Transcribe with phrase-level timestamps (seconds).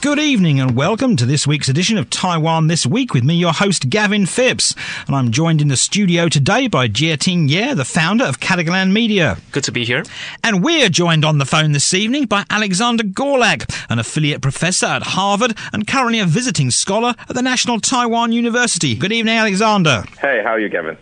[0.00, 3.52] Good evening and welcome to this week's edition of Taiwan This Week with me, your
[3.52, 4.72] host Gavin Phipps.
[5.08, 9.38] And I'm joined in the studio today by Jieting Ye, the founder of Ketagalan Media.
[9.50, 10.04] Good to be here.
[10.44, 15.02] And we're joined on the phone this evening by Alexander Görlach, an affiliate professor at
[15.02, 18.94] Harvard and currently a visiting scholar at the National Taiwan University.
[18.94, 20.04] Good evening, Alexander.
[20.20, 20.96] Hey, how are you, Gavin?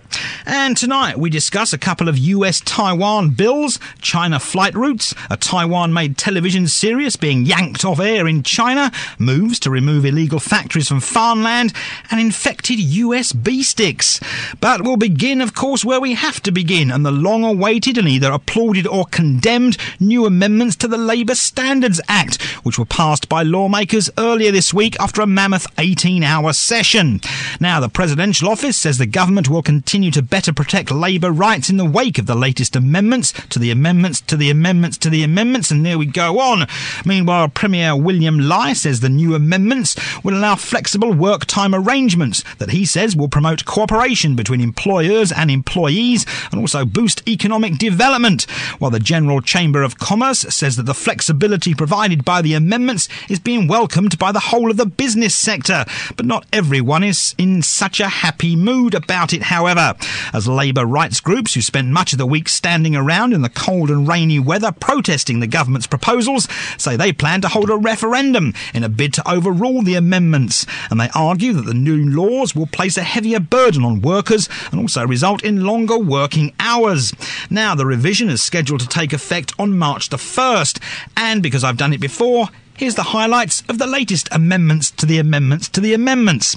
[0.47, 5.93] And tonight we discuss a couple of US Taiwan bills, China flight routes, a Taiwan
[5.93, 8.86] made television series being yanked off air in China,
[9.19, 11.73] moves to remove illegal factories from farmland,
[12.11, 14.21] and infected USB sticks.
[14.61, 18.09] But we'll begin, of course, where we have to begin, and the long awaited and
[18.09, 23.43] either applauded or condemned new amendments to the Labour Standards Act, which were passed by
[23.43, 27.21] lawmakers earlier this week after a mammoth 18 hour session.
[27.61, 31.77] Now, the presidential office says the government will continue to better protect labour rights in
[31.77, 35.71] the wake of the latest amendments to the amendments to the amendments to the amendments,
[35.71, 36.66] and there we go on.
[37.05, 42.71] Meanwhile, Premier William Lai says the new amendments will allow flexible work time arrangements that
[42.71, 48.45] he says will promote cooperation between employers and employees and also boost economic development.
[48.79, 53.38] While the General Chamber of Commerce says that the flexibility provided by the amendments is
[53.38, 55.85] being welcomed by the whole of the business sector.
[56.16, 59.95] But not everyone is in such a happy mood about it, however,
[60.32, 63.91] as labour rights groups who spent much of the week standing around in the cold
[63.91, 68.84] and rainy weather protesting the government's proposals say they plan to hold a referendum in
[68.84, 72.97] a bid to overrule the amendments, and they argue that the new laws will place
[72.97, 77.12] a heavier burden on workers and also result in longer working hours.
[77.50, 80.81] Now, the revision is scheduled to take effect on March the 1st,
[81.17, 85.19] and because I've done it before, Here's the highlights of the latest amendments to the
[85.19, 86.56] amendments to the amendments.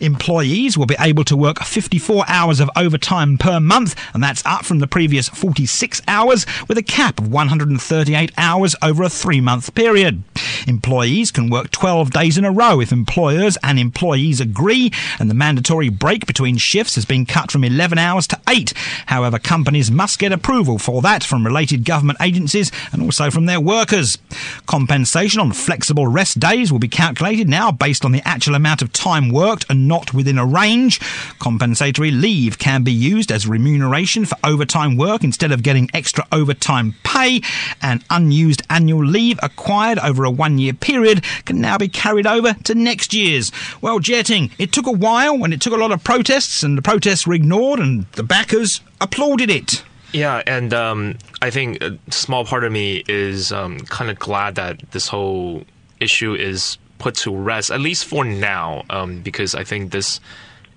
[0.00, 4.64] Employees will be able to work 54 hours of overtime per month, and that's up
[4.64, 9.74] from the previous 46 hours, with a cap of 138 hours over a three month
[9.74, 10.22] period.
[10.68, 15.34] Employees can work 12 days in a row if employers and employees agree, and the
[15.34, 18.72] mandatory break between shifts has been cut from 11 hours to 8.
[19.06, 23.60] However, companies must get approval for that from related government agencies and also from their
[23.60, 24.18] workers.
[24.66, 28.92] Compensation on flexible rest days will be calculated now based on the actual amount of
[28.92, 31.00] time worked and not within a range.
[31.38, 36.94] Compensatory leave can be used as remuneration for overtime work instead of getting extra overtime
[37.02, 37.40] pay,
[37.82, 42.54] and unused annual leave acquired over a one year period can now be carried over
[42.64, 43.50] to next year's.
[43.80, 46.82] Well, Jieting, it took a while and it took a lot of protests, and the
[46.82, 49.82] protests were ignored, and the backers applauded it.
[50.12, 54.54] Yeah, and um, I think a small part of me is um, kind of glad
[54.54, 55.64] that this whole
[56.00, 60.20] issue is put to rest, at least for now, um, because I think this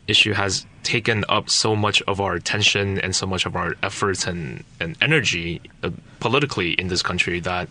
[0.08, 4.26] issue has taken up so much of our attention and so much of our efforts
[4.26, 7.70] and, and energy uh, politically in this country that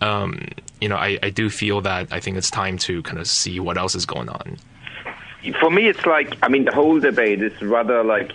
[0.00, 0.46] um,
[0.80, 3.60] you know I, I do feel that I think it's time to kind of see
[3.60, 4.56] what else is going on.
[5.58, 8.32] For me, it's like I mean the whole debate is rather like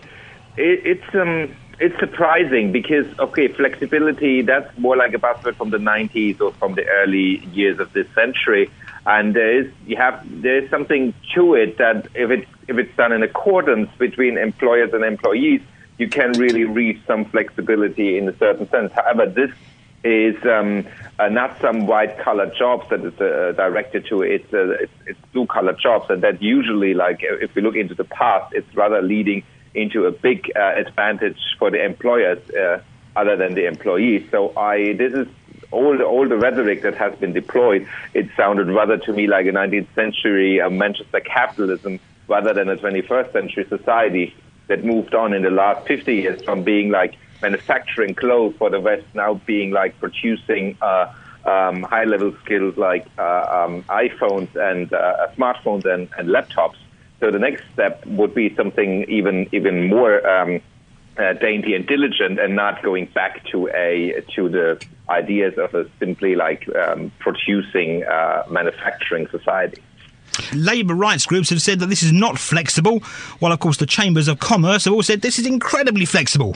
[0.58, 5.78] it, it's um it's surprising because okay, flexibility that's more like a buzzword from the
[5.78, 8.70] 90s or from the early years of this century,
[9.06, 13.12] and there is you have there's something to it that if it's if it's done
[13.12, 15.62] in accordance between employers and employees,
[15.98, 18.92] you can really reach some flexibility in a certain sense.
[18.94, 19.52] However, this
[20.04, 20.86] is um,
[21.18, 25.20] uh, not some white collar jobs that is uh, directed to it's, uh, it's, it's
[25.34, 29.02] blue collar jobs, and that usually, like if we look into the past, it's rather
[29.02, 29.44] leading
[29.76, 32.82] into a big uh, advantage for the employers uh,
[33.16, 34.28] other than the employees.
[34.32, 35.28] So I this is
[35.72, 37.88] all the, all the rhetoric that has been deployed.
[38.14, 42.76] It sounded rather to me like a 19th century uh, Manchester capitalism rather than a
[42.76, 44.36] 21st century society
[44.68, 48.80] that moved on in the last 50 years from being like manufacturing clothes for the
[48.80, 50.78] West now being like producing.
[50.82, 51.14] Uh,
[51.46, 56.78] um, high level skills like uh, um, iPhones and uh, smartphones and, and laptops
[57.20, 60.62] so the next step would be something even even more um,
[61.18, 65.88] uh, dainty and diligent, and not going back to a to the ideas of a
[66.00, 69.82] simply like um, producing uh, manufacturing society.
[70.54, 73.00] Labour rights groups have said that this is not flexible,
[73.40, 76.56] while of course the chambers of commerce have all said this is incredibly flexible.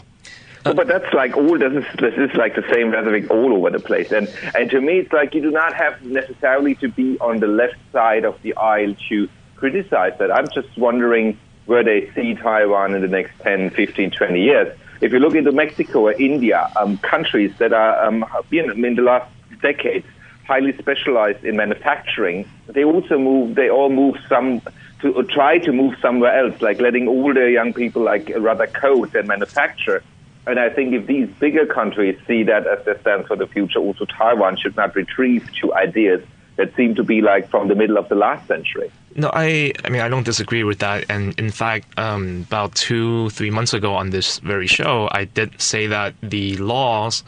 [0.64, 3.80] But that's like all this is this is like the same rhetoric all over the
[3.80, 7.40] place, and and to me it's like you do not have necessarily to be on
[7.40, 9.30] the left side of the aisle to
[9.60, 10.32] criticize that.
[10.32, 14.78] I'm just wondering where they see Taiwan in the next 10, 15, 20 years.
[15.02, 19.02] If you look into Mexico or India, um, countries that are um, been in the
[19.02, 20.08] last decades
[20.48, 23.56] highly specialized in manufacturing, they also move.
[23.56, 24.62] They all move some
[25.02, 29.28] to try to move somewhere else, like letting older young people like rather code than
[29.28, 30.04] manufacture.
[30.48, 33.80] And I think if these bigger countries see that as their stance for the future,
[33.80, 36.22] also Taiwan should not retreat to ideas
[36.56, 38.92] that seem to be like from the middle of the last century.
[39.20, 41.04] No, I, I mean, I don't disagree with that.
[41.10, 45.60] And in fact, um, about two, three months ago on this very show, I did
[45.62, 47.26] say that the laws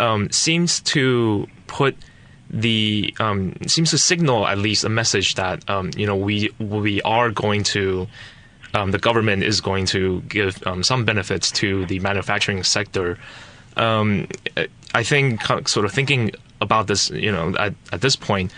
[0.00, 1.96] um, seems to put
[2.50, 7.00] the um, seems to signal at least a message that um, you know we we
[7.02, 8.08] are going to
[8.74, 13.18] um, the government is going to give um, some benefits to the manufacturing sector.
[13.76, 18.52] I think sort of thinking about this, you know, at, at this point,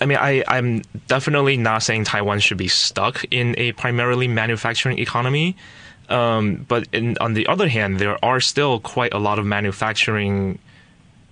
[0.00, 4.98] I mean, I, I'm definitely not saying Taiwan should be stuck in a primarily manufacturing
[4.98, 5.56] economy.
[6.08, 10.58] Um, but in, on the other hand, there are still quite a lot of manufacturing,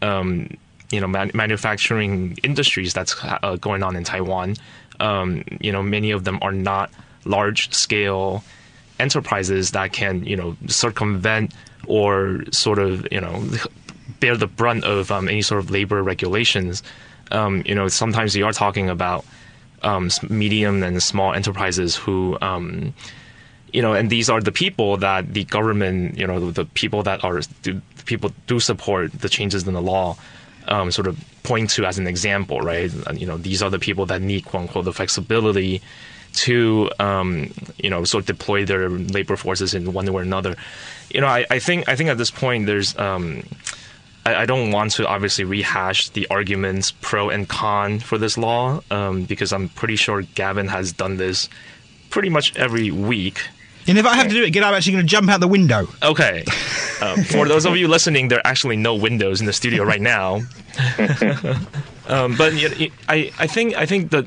[0.03, 0.51] um,
[0.91, 4.57] you know, man, manufacturing industries that's uh, going on in Taiwan.
[5.01, 6.91] Um, you know, many of them are not
[7.25, 8.45] large scale
[8.99, 11.53] enterprises that can, you know, circumvent
[11.87, 13.45] or sort of, you know,
[14.21, 16.83] bear the brunt of um, any sort of labor regulations.
[17.31, 19.25] Um, you know, sometimes you are talking about
[19.83, 22.95] um, medium and small enterprises who, um,
[23.73, 27.25] you know, and these are the people that the government, you know, the people that
[27.25, 30.17] are do, people do support the changes in the law.
[30.69, 32.91] Um, sort of point to as an example, right?
[33.15, 35.81] You know, these are the people that need quote unquote the flexibility
[36.37, 40.57] to um, you know sort of deploy their labor forces in one way or another.
[41.11, 43.43] You know, I, I think I think at this point there's um,
[44.27, 48.81] I, I, don't want to obviously rehash the arguments pro and con for this law
[48.91, 51.49] um, because I'm pretty sure Gavin has done this
[52.11, 53.41] pretty much every week.
[53.87, 55.49] And if I have to do it again, I'm actually going to jump out the
[55.49, 55.89] window.
[56.03, 56.45] Okay.
[56.99, 60.01] Uh, for those of you listening, there are actually no windows in the studio right
[60.01, 60.37] now.
[62.07, 62.55] um, but
[63.07, 64.27] I, I think I think the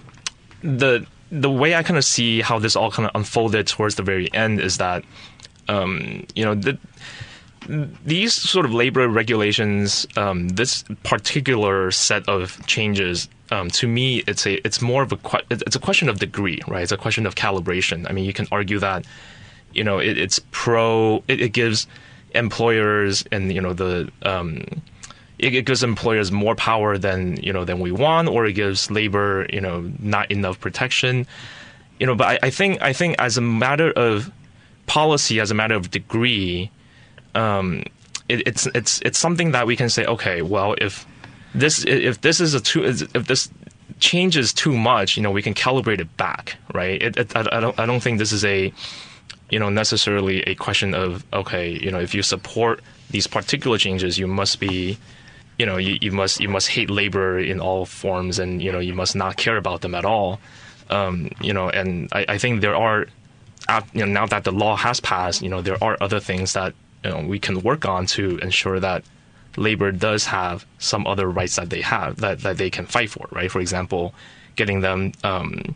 [0.62, 4.04] the the way I kind of see how this all kind of unfolded towards the
[4.04, 5.04] very end is that
[5.68, 6.78] um, you know the
[8.04, 14.46] these sort of labor regulations, um, this particular set of changes, um, to me, it's
[14.46, 15.20] a it's more of a
[15.50, 16.82] it's a question of degree, right?
[16.82, 18.10] It's a question of calibration.
[18.10, 19.06] I mean, you can argue that,
[19.74, 21.24] you know, it, it's pro.
[21.28, 21.88] It, it, gives
[22.36, 24.64] employers and you know the um,
[25.40, 28.90] it, it, gives employers more power than you know than we want, or it gives
[28.90, 31.28] labor you know not enough protection.
[32.00, 34.32] You know, but I, I think I think as a matter of
[34.86, 36.72] policy, as a matter of degree
[37.36, 37.84] um,
[38.28, 41.06] it, it's it's it's something that we can say, okay, well, if
[41.54, 43.50] this if this is a too if this
[44.00, 47.02] changes too much, you know, we can calibrate it back, right?
[47.02, 48.72] It, it, I, I don't I don't think this is a
[49.50, 54.18] you know necessarily a question of okay, you know, if you support these particular changes,
[54.18, 54.98] you must be
[55.60, 58.80] you know you, you must you must hate labor in all forms and you know
[58.80, 60.40] you must not care about them at all
[60.90, 63.08] um, you know and I, I think there are
[63.94, 66.74] you know now that the law has passed you know there are other things that
[67.04, 69.04] you know, we can work on to ensure that
[69.58, 73.28] labor does have some other rights that they have that, that they can fight for,
[73.32, 73.52] right?
[73.52, 74.14] For example,
[74.56, 75.76] getting them um,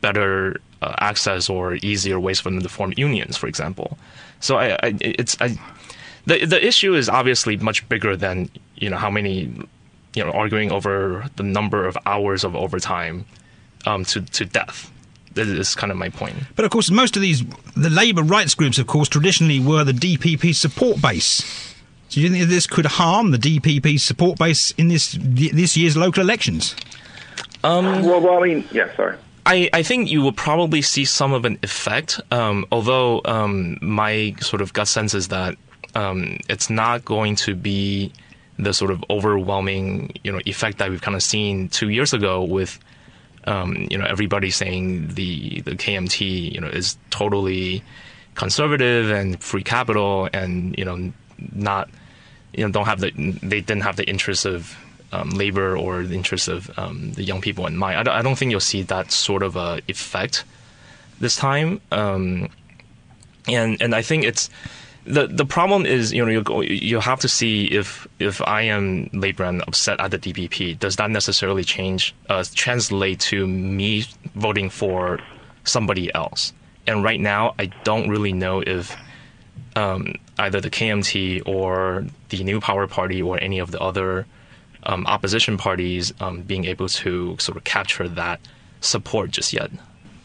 [0.00, 3.98] better uh, access or easier ways for them to form unions, for example.
[4.40, 5.56] So I, I it's I,
[6.26, 9.50] the the issue is obviously much bigger than you know how many
[10.14, 13.24] you know arguing over the number of hours of overtime
[13.86, 14.90] um, to to death
[15.34, 16.36] that is kind of my point.
[16.56, 17.44] But of course, most of these,
[17.76, 21.74] the labour rights groups, of course, traditionally were the DPP support base.
[22.08, 25.96] So do you think this could harm the DPP support base in this this year's
[25.96, 26.76] local elections?
[27.64, 29.16] Um, well, well, I mean, yeah, sorry.
[29.46, 34.34] I, I think you will probably see some of an effect, um, although um, my
[34.40, 35.56] sort of gut sense is that
[35.94, 38.12] um, it's not going to be
[38.58, 42.42] the sort of overwhelming you know effect that we've kind of seen two years ago
[42.42, 42.78] with
[43.46, 47.82] um, you know, everybody saying the the KMT, you know, is totally
[48.34, 51.12] conservative and free capital, and you know,
[51.52, 51.88] not,
[52.52, 53.10] you know, don't have the
[53.42, 54.76] they didn't have the interests of
[55.12, 57.98] um, labor or the interests of um, the young people in mind.
[57.98, 60.44] I don't, I don't think you'll see that sort of a effect
[61.20, 62.48] this time, um,
[63.46, 64.50] and and I think it's
[65.06, 69.10] the the problem is you know you you have to see if if I am
[69.12, 74.70] labor and upset at the DPP, does that necessarily change uh, translate to me voting
[74.70, 75.20] for
[75.64, 76.52] somebody else?
[76.86, 78.96] And right now, I don't really know if
[79.76, 84.26] um, either the KMT or the New Power Party or any of the other
[84.84, 88.40] um, opposition parties um, being able to sort of capture that
[88.80, 89.70] support just yet.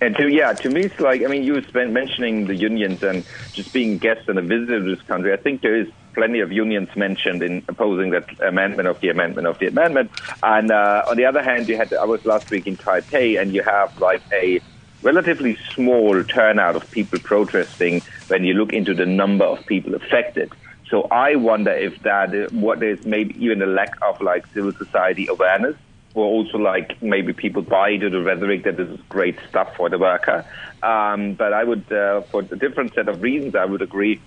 [0.01, 3.25] And to yeah, to me, it's like I mean, you were mentioning the unions and
[3.51, 5.33] just being guests and a visitor to this country.
[5.33, 9.47] I think there is plenty of unions mentioned in opposing that amendment of the amendment
[9.47, 10.11] of the amendment.
[10.41, 13.53] And uh, on the other hand, you had I was last week in Taipei, and
[13.53, 14.61] you have like a
[15.01, 20.51] relatively small turnout of people protesting when you look into the number of people affected.
[20.89, 24.73] So I wonder if that uh, what is maybe even a lack of like civil
[24.73, 25.75] society awareness,
[26.13, 29.89] or also like maybe people buy into the rhetoric that this is great stuff for
[29.89, 30.45] the worker.
[30.81, 34.19] Um, but I would, uh, for a different set of reasons, I would agree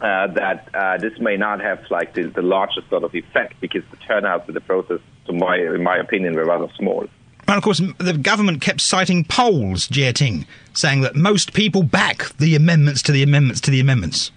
[0.00, 3.82] uh, that uh, this may not have like the, the largest sort of effect because
[3.90, 7.06] the turnout for the process, to my in my opinion, were rather small.
[7.46, 12.54] And of course, the government kept citing polls, Jieting, saying that most people back the
[12.54, 14.30] amendments to the amendments to the amendments.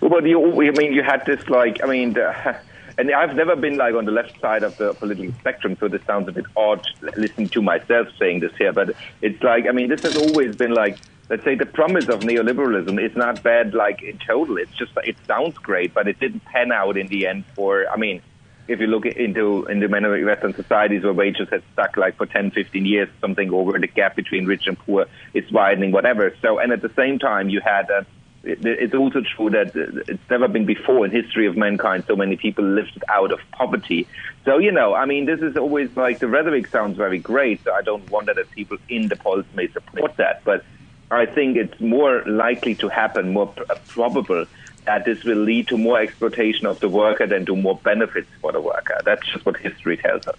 [0.00, 2.56] Well, you, I mean, you had this like, I mean, the,
[2.98, 6.02] and I've never been like on the left side of the political spectrum, so this
[6.06, 6.86] sounds a bit odd
[7.16, 10.72] listening to myself saying this here, but it's like, I mean, this has always been
[10.72, 10.98] like,
[11.28, 14.56] let's say the promise of neoliberalism is not bad like in total.
[14.56, 17.96] It's just, it sounds great, but it didn't pan out in the end for, I
[17.96, 18.22] mean,
[18.68, 22.50] if you look into into many Western societies where wages have stuck like for 10,
[22.50, 26.34] 15 years, something over the gap between rich and poor is widening, whatever.
[26.42, 28.04] So, and at the same time, you had a
[28.46, 32.64] it's also true that it's never been before in history of mankind so many people
[32.64, 34.06] lifted out of poverty.
[34.44, 37.64] So, you know, I mean, this is always like the rhetoric sounds very great.
[37.64, 40.44] So I don't wonder that people in the polls may support that.
[40.44, 40.64] But
[41.10, 43.52] I think it's more likely to happen, more
[43.88, 44.46] probable
[44.84, 48.52] that this will lead to more exploitation of the worker than to more benefits for
[48.52, 49.00] the worker.
[49.04, 50.36] That's just what history tells us.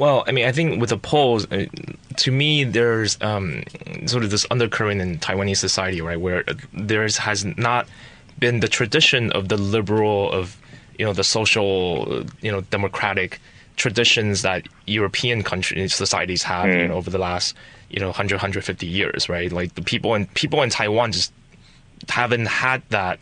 [0.00, 1.66] Well, I mean, I think with the polls, uh,
[2.16, 3.64] to me, there's um,
[4.06, 6.42] sort of this undercurrent in Taiwanese society, right, where
[6.72, 7.86] there has not
[8.38, 10.56] been the tradition of the liberal, of
[10.98, 13.42] you know, the social, you know, democratic
[13.76, 16.80] traditions that European countries societies have, mm.
[16.80, 17.54] you know, over the last
[17.90, 19.52] you know 100 150 years, right?
[19.52, 21.30] Like the people in people in Taiwan just
[22.08, 23.18] haven't had that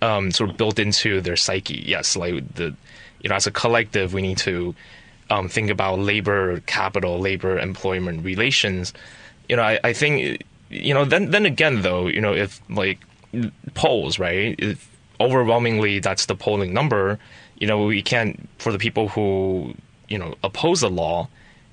[0.00, 1.82] um, sort of built into their psyche.
[1.84, 2.76] Yes, like the
[3.22, 4.72] you know, as a collective, we need to
[5.32, 8.92] um, think about labor capital, labor employment relations,
[9.48, 12.98] you know, I, I think, you know, then then again though, you know, if like
[13.72, 14.88] polls, right, if
[15.20, 17.18] overwhelmingly that's the polling number,
[17.58, 19.74] you know, we can't for the people who
[20.08, 21.28] you know oppose the law.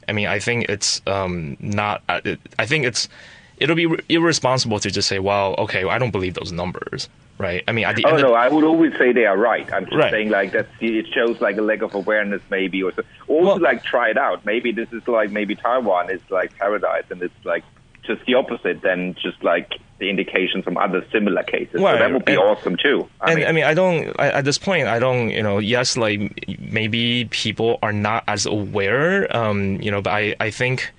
[0.07, 2.01] I mean, I think it's um, not.
[2.07, 3.09] I think it's
[3.57, 7.63] it'll be irresponsible to just say, well, okay, I don't believe those numbers right?
[7.67, 9.71] I mean, at the oh end no, of, I would always say they are right.
[9.73, 10.11] I'm just Right.
[10.11, 13.01] saying like that it shows like a lack of awareness, maybe, or so.
[13.27, 14.45] Also, Well- like try it out.
[14.45, 17.63] Maybe this is like maybe Taiwan is like paradise, and it's like
[18.05, 21.81] just the opposite than just like the indications from other similar cases.
[21.81, 23.07] Right, So that would be and- awesome too.
[23.21, 24.15] I and mean, I mean, I don't.
[24.19, 25.29] I, at this point, I don't.
[25.29, 26.19] You know, yes, like
[26.59, 29.27] maybe people are not as aware.
[29.35, 30.91] Um, you know, but I, I think,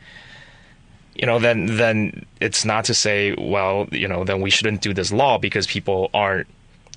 [1.21, 4.95] you know, then then it's not to say, well, you know, then we shouldn't do
[4.95, 6.49] this law because people aren't.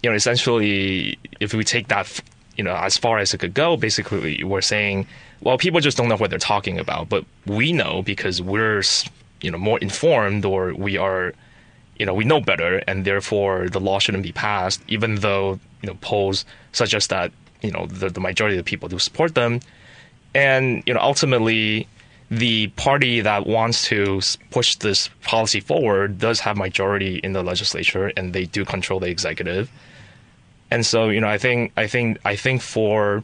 [0.01, 2.21] You know, essentially, if we take that,
[2.57, 5.07] you know, as far as it could go, basically, we're saying,
[5.41, 8.81] well, people just don't know what they're talking about, but we know because we're,
[9.41, 11.33] you know, more informed or we are
[11.99, 15.87] you know, we know better, and therefore the law shouldn't be passed, even though you
[15.87, 19.59] know polls suggest that you know the, the majority of the people do support them,
[20.33, 21.87] and you know ultimately
[22.37, 28.11] the party that wants to push this policy forward does have majority in the legislature,
[28.17, 29.69] and they do control the executive,
[30.71, 33.23] and so you know I think I think I think for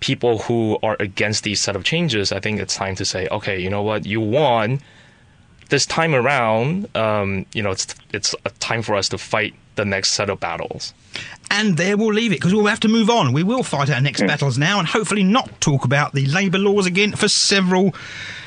[0.00, 3.58] people who are against these set of changes, I think it's time to say, okay,
[3.58, 4.80] you know what, you won.
[5.70, 9.84] This time around, um, you know, it's it's a time for us to fight the
[9.84, 10.92] next set of battles.
[11.50, 13.32] And there we'll leave it because we'll have to move on.
[13.32, 16.84] We will fight our next battles now, and hopefully not talk about the labour laws
[16.84, 17.94] again for several.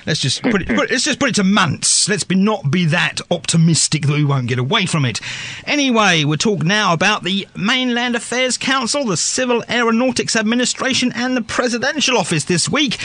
[0.05, 0.67] Let's just put it.
[0.67, 2.10] Put, let's just put it to months.
[2.10, 5.20] Let's be not be that optimistic that we won't get away from it.
[5.65, 11.41] Anyway, we'll talk now about the Mainland Affairs Council, the Civil Aeronautics Administration, and the
[11.41, 12.98] Presidential Office this week.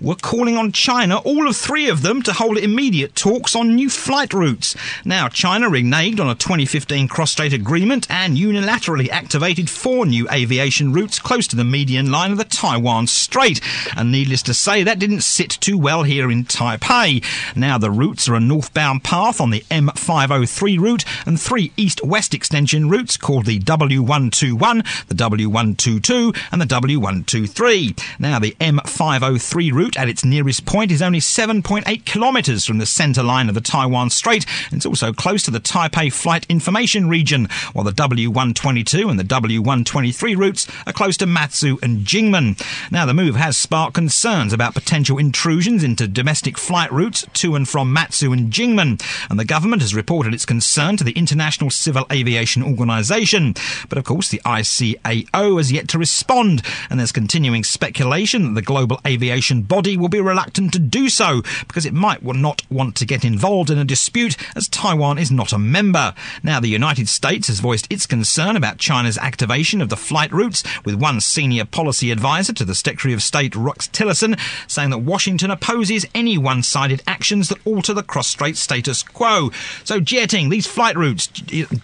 [0.00, 3.90] We're calling on China, all of three of them, to hold immediate talks on new
[3.90, 4.76] flight routes.
[5.04, 11.18] Now, China reneged on a 2015 cross-strait agreement and unilaterally activated four new aviation routes
[11.18, 13.60] close to the median line of the Taiwan Strait.
[13.96, 17.24] And needless to say, that didn't sit too well here in Taipei.
[17.56, 22.88] Now, the routes are a northbound path on the M503 route and three east-west extension
[22.88, 28.00] routes called the W121, the W122, and the W123.
[28.18, 33.22] Now, the M503 route at its nearest point is only 7.8 kilometres from the centre
[33.22, 34.46] line of the Taiwan Strait.
[34.70, 40.36] It's also close to the Taipei Flight Information Region, while the W122 and the W123
[40.36, 42.60] routes are close to Matsu and Jinmen.
[42.90, 47.68] Now, the move has sparked concerns about potential intrusions into domestic flight routes to and
[47.68, 49.00] from Matsu and Jinmen,
[49.30, 53.54] and the government has reported its concern to the International Civil Aviation Organization.
[53.88, 58.62] But of course, the ICAO has yet to respond, and there's continuing speculation that the
[58.62, 63.06] global aviation body will be reluctant to do so because it might not want to
[63.06, 66.14] get involved in a dispute as Taiwan is not a member.
[66.42, 70.64] Now, the United States has voiced its concern about China's activation of the flight routes,
[70.84, 75.50] with one senior policy advisor to the Secretary of State Rex Tillerson saying that Washington
[75.50, 79.50] opposes any one sided actions that alter the cross strait status quo.
[79.84, 81.28] So, Jieting, these flight routes,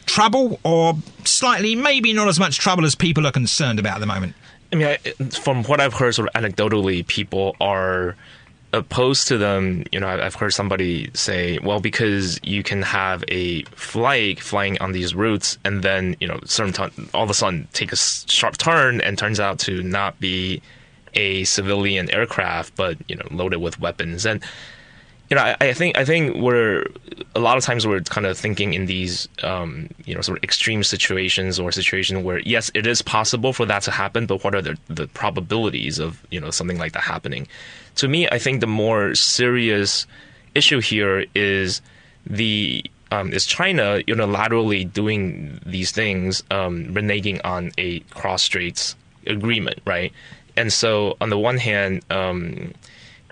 [0.07, 0.95] trouble or
[1.25, 4.35] slightly, maybe not as much trouble as people are concerned about at the moment?
[4.73, 8.17] I mean, I, from what I've heard, sort of anecdotally, people are
[8.73, 9.85] opposed to them.
[9.91, 14.93] You know, I've heard somebody say, "Well, because you can have a flight flying on
[14.93, 18.59] these routes, and then you know, certain t- all of a sudden take a sharp
[18.59, 20.63] turn, and turns out to not be
[21.15, 24.43] a civilian aircraft, but you know, loaded with weapons." And
[25.31, 26.87] you know, I, I, think I think we're
[27.37, 30.45] a lot of times we're kind of thinking in these um, you know sort of
[30.45, 34.55] extreme situations or situations where yes, it is possible for that to happen, but what
[34.55, 37.47] are the the probabilities of you know something like that happening?
[37.97, 40.07] To me, I think the more serious
[40.55, 41.81] issue here is
[42.27, 49.81] the um, is China unilaterally doing these things, um, reneging on a cross straits agreement,
[49.85, 50.13] right?
[50.57, 52.73] And so, on the one hand, um,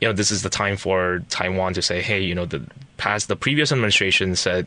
[0.01, 2.65] you know, this is the time for Taiwan to say, hey, you know, the
[2.97, 4.67] past the previous administration said,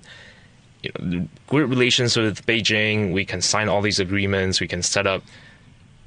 [0.83, 5.07] you know, good relations with Beijing, we can sign all these agreements, we can set
[5.07, 5.23] up,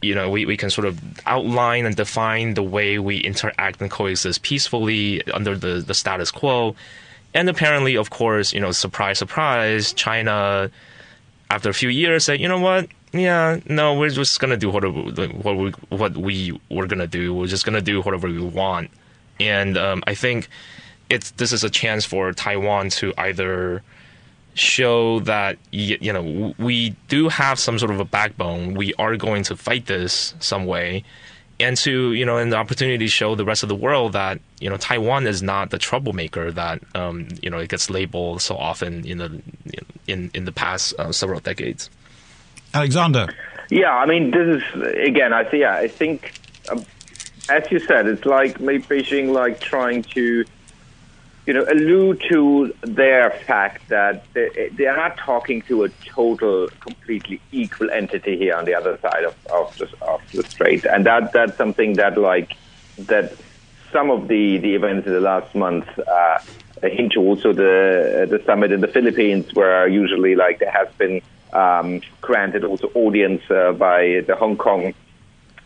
[0.03, 3.91] you know, we, we can sort of outline and define the way we interact and
[3.91, 6.75] coexist peacefully under the, the status quo.
[7.33, 10.71] And apparently, of course, you know, surprise, surprise, China,
[11.51, 15.01] after a few years, said, you know what, yeah, no, we're just gonna do whatever
[15.01, 17.35] what we what we were gonna do.
[17.35, 18.91] We're just gonna do whatever we want
[19.41, 20.49] and um, I think
[21.11, 23.83] it's this is a chance for Taiwan to either
[24.55, 28.75] show that you know we do have some sort of a backbone.
[28.75, 31.05] We are going to fight this some way,
[31.61, 34.41] and to you know, and the opportunity to show the rest of the world that
[34.61, 38.57] you know Taiwan is not the troublemaker that um, you know it gets labeled so
[38.57, 39.43] often in the
[40.07, 41.91] in in the past uh, several decades.
[42.75, 43.29] Alexander.
[43.71, 45.33] Yeah, I mean, this is again.
[45.33, 45.61] I think.
[45.63, 46.41] Yeah, I think.
[46.71, 46.85] Um,
[47.49, 50.45] as you said, it's like maybe Beijing like trying to,
[51.47, 56.69] you know, allude to their fact that they, they are not talking to a total,
[56.81, 61.05] completely equal entity here on the other side of, of, the, of the strait, and
[61.05, 62.57] that that's something that like
[62.99, 63.35] that
[63.93, 66.39] some of the, the events in the last month uh,
[66.83, 71.21] hint to also the the summit in the Philippines, where usually like there has been
[71.55, 74.95] um, granted also audience uh, by the Hong Kong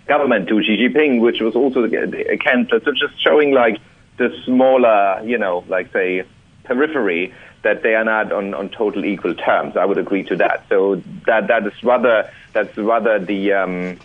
[0.07, 2.81] government to Xi Jinping, which was also a cancer.
[2.85, 3.79] So just showing like
[4.17, 6.25] the smaller, you know, like say
[6.65, 9.77] periphery that they are not on, on total equal terms.
[9.77, 10.65] I would agree to that.
[10.69, 13.99] So that that is rather that's rather the um,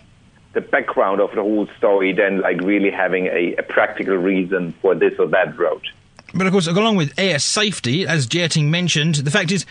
[0.52, 4.94] the background of the whole story than like really having a, a practical reason for
[4.94, 5.82] this or that road.
[6.36, 9.66] But of course, along with air safety, as Jieting mentioned, the fact is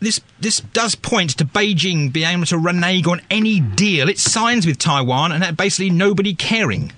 [0.00, 4.66] this this does point to Beijing being able to renege on any deal it signs
[4.66, 6.92] with Taiwan, and basically nobody caring.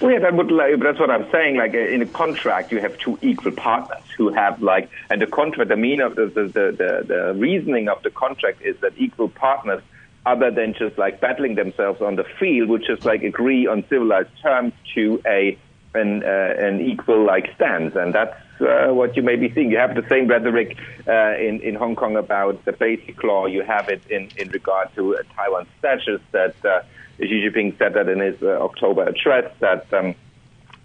[0.00, 1.56] Well, yeah, would like, that's what I'm saying.
[1.56, 5.70] Like in a contract, you have two equal partners who have like, and the contract,
[5.70, 9.82] the meaning of the the, the, the reasoning of the contract is that equal partners,
[10.26, 14.28] other than just like battling themselves on the field, would just like agree on civilized
[14.42, 15.56] terms to a
[15.94, 19.70] an uh, an equal like stance, and that's uh, what you may be seeing.
[19.70, 23.46] You have the same rhetoric uh, in in Hong Kong about the basic law.
[23.46, 26.82] You have it in in regard to uh, Taiwan status that uh,
[27.18, 30.14] Xi Jinping said that in his uh, October address that um,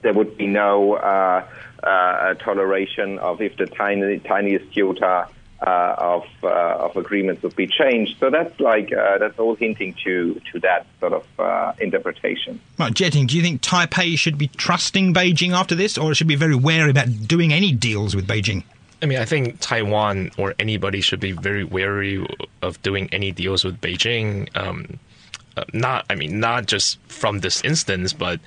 [0.01, 1.45] there would be no uh,
[1.83, 5.27] uh, toleration of if the tiny, tiniest iota
[5.61, 8.17] uh, of uh, of agreements would be changed.
[8.19, 12.59] So that's like uh, that's all hinting to to that sort of uh, interpretation.
[12.79, 16.35] Right, Jieting, do you think Taipei should be trusting Beijing after this, or should be
[16.35, 18.63] very wary about doing any deals with Beijing?
[19.03, 22.25] I mean, I think Taiwan or anybody should be very wary
[22.61, 24.55] of doing any deals with Beijing.
[24.55, 24.99] Um,
[25.57, 28.39] uh, not, I mean, not just from this instance, but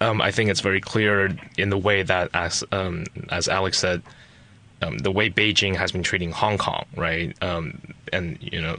[0.00, 4.02] um, I think it's very clear in the way that, as um, as Alex said,
[4.82, 7.34] um, the way Beijing has been treating Hong Kong, right?
[7.42, 7.80] Um,
[8.12, 8.76] and you know,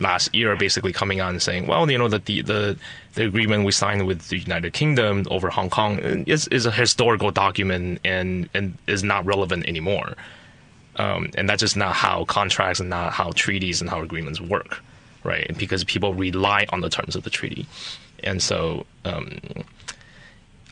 [0.00, 2.76] last year basically coming out and saying, well, you know, that the, the
[3.14, 7.30] the agreement we signed with the United Kingdom over Hong Kong is is a historical
[7.30, 10.14] document and and is not relevant anymore.
[10.96, 14.80] Um, and that's just not how contracts and not how treaties and how agreements work.
[15.24, 15.56] right?
[15.58, 17.66] Because people rely on the terms of the treaty,
[18.22, 18.86] and so.
[19.04, 19.38] Um,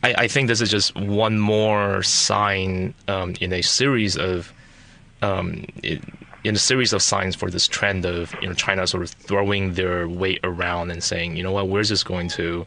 [0.03, 4.53] I, I, think this is just one more sign um, in a series of
[5.23, 9.11] um, in a series of signs for this trend of you know China sort of
[9.11, 12.67] throwing their weight around and saying, you know what, we're just going to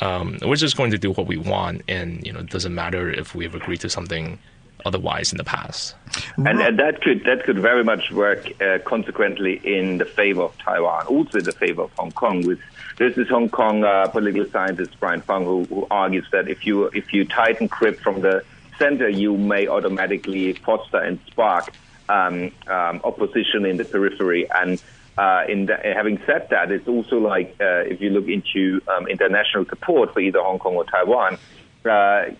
[0.00, 3.10] um, we're just going to do what we want, and you know it doesn't matter
[3.10, 4.38] if we've agreed to something
[4.84, 5.94] otherwise in the past.
[6.36, 10.58] And, and that could that could very much work uh, consequently in the favor of
[10.58, 12.44] Taiwan, also in the favor of Hong Kong.
[12.46, 12.60] With
[12.96, 16.84] this is Hong Kong uh, political scientist Brian Fong who, who argues that if you
[16.86, 18.44] if you tighten grip from the
[18.78, 21.72] center, you may automatically foster and spark
[22.08, 24.50] um, um, opposition in the periphery.
[24.50, 24.82] And
[25.16, 29.06] uh, in the, having said that, it's also like uh, if you look into um,
[29.08, 31.38] international support for either Hong Kong or Taiwan.
[31.84, 32.30] Uh,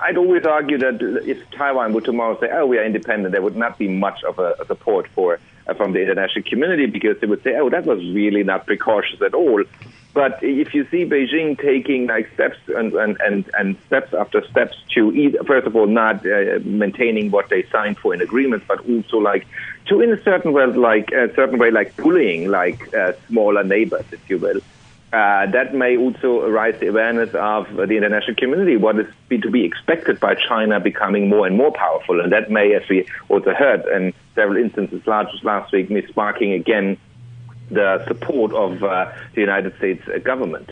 [0.00, 3.56] I'd always argue that if Taiwan would tomorrow say, "Oh, we are independent," there would
[3.56, 5.40] not be much of a, a support for
[5.76, 9.34] from the international community because they would say, "Oh, that was really not precautious at
[9.34, 9.64] all."
[10.14, 14.76] But if you see Beijing taking like steps and, and, and, and steps after steps
[14.94, 18.80] to either, first of all, not uh, maintaining what they signed for in agreements, but
[18.86, 19.46] also like
[19.86, 24.04] to, in a certain way, like a certain way, like bullying, like uh, smaller neighbors,
[24.12, 24.60] if you will.
[25.14, 29.64] Uh, that may also raise the awareness of the international community, what is to be
[29.64, 32.20] expected by China becoming more and more powerful.
[32.20, 36.52] And that may, as we also heard in several instances last, last week, be sparking
[36.52, 36.96] again
[37.70, 40.70] the support of uh, the United States uh, government.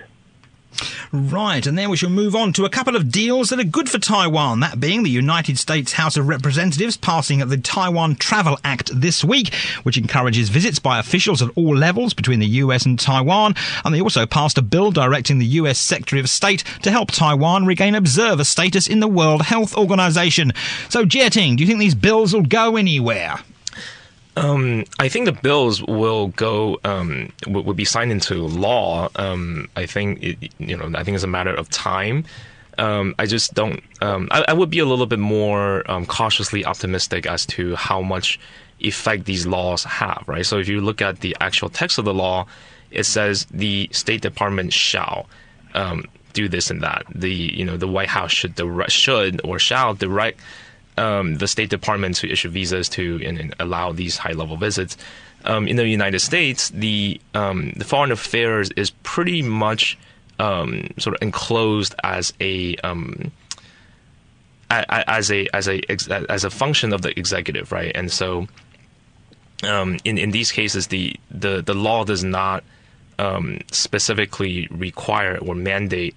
[1.12, 3.88] Right, and then we shall move on to a couple of deals that are good
[3.88, 4.60] for Taiwan.
[4.60, 9.52] That being the United States House of Representatives passing the Taiwan Travel Act this week,
[9.82, 13.56] which encourages visits by officials at all levels between the US and Taiwan.
[13.84, 17.66] And they also passed a bill directing the US Secretary of State to help Taiwan
[17.66, 20.52] regain observer status in the World Health Organization.
[20.88, 23.40] So, Jieting, do you think these bills will go anywhere?
[24.36, 29.08] Um, I think the bills will go um, will, be signed into law.
[29.16, 32.24] Um, I think it, you know I think it's a matter of time.
[32.78, 33.82] Um, I just don't.
[34.00, 38.00] Um, I, I, would be a little bit more um, cautiously optimistic as to how
[38.00, 38.38] much
[38.78, 40.24] effect these laws have.
[40.26, 40.46] Right.
[40.46, 42.46] So if you look at the actual text of the law,
[42.90, 45.26] it says the State Department shall
[46.32, 47.04] do this and that.
[47.14, 50.40] The you know the White House should direct, should or shall direct
[50.96, 54.96] um, the State Department to issue visas to and, and allow these high level visits.
[55.44, 59.96] Um, in the United States, the um, the foreign affairs is pretty much
[60.38, 63.32] um, sort of enclosed as a um,
[64.68, 65.80] as a as a
[66.28, 67.92] as a function of the executive, right?
[67.94, 68.48] And so,
[69.62, 72.62] um, in in these cases, the the the law does not
[73.70, 76.14] specifically require or mandate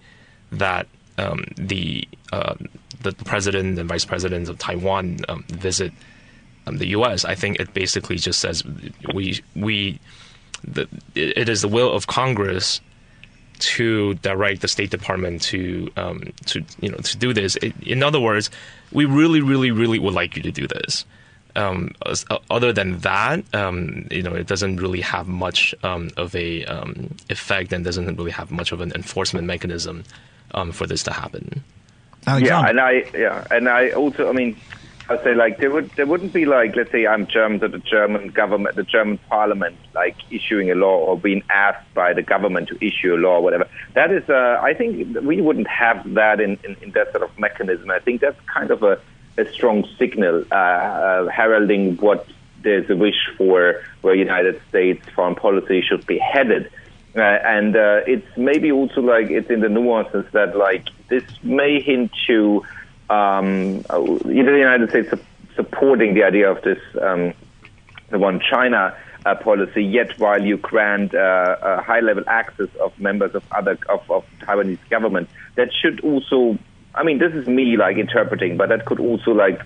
[0.52, 2.56] that the uh,
[3.02, 5.92] the, president and vice president of Taiwan um, visit
[6.66, 8.64] um, the U.S., I think it basically just says
[9.14, 10.00] we we
[10.64, 12.80] the, it is the will of Congress
[13.60, 17.56] to direct the State Department to um, to you know to do this.
[17.58, 18.50] It, in other words,
[18.92, 21.06] we really, really, really would like you to do this.
[21.56, 21.92] Um,
[22.50, 27.14] other than that, um, you know, it doesn't really have much um, of a um,
[27.30, 30.04] effect and doesn't really have much of an enforcement mechanism
[30.54, 31.64] um, for this to happen.
[32.26, 32.48] Alexander.
[32.48, 34.56] Yeah, and I yeah, and I also, I mean,
[35.10, 37.80] I say like there would there wouldn't be like let's say I'm German to the
[37.80, 42.70] German government, the German Parliament, like issuing a law or being asked by the government
[42.70, 43.68] to issue a law or whatever.
[43.94, 47.38] That is, uh, I think we wouldn't have that in, in, in that sort of
[47.38, 47.92] mechanism.
[47.92, 49.00] I think that's kind of a,
[49.38, 52.26] a strong signal uh, uh, heralding what
[52.62, 56.72] there's a wish for where United States foreign policy should be headed.
[57.16, 61.80] Uh, and uh, it's maybe also like it's in the nuances that like this may
[61.80, 62.64] hint to
[63.10, 65.20] um, either the United States su-
[65.56, 67.34] supporting the idea of this um,
[68.10, 73.36] the one China uh, policy, yet while you grant uh, high level access of members
[73.36, 76.58] of other of, of Taiwanese government, that should also
[76.96, 79.62] I mean this is me like interpreting, but that could also like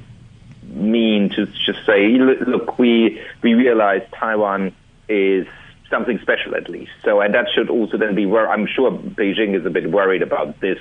[0.64, 4.76] mean to just say look we we realize Taiwan
[5.08, 5.48] is
[5.90, 6.92] something special at least.
[7.04, 10.22] So, and that should also then be where I'm sure Beijing is a bit worried
[10.22, 10.80] about this